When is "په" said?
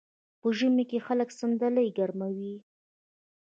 0.39-0.47